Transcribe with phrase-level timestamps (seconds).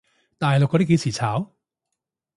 [0.39, 1.51] 大陸嗰啲幾時炒？